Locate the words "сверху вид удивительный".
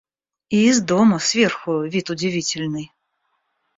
1.19-2.91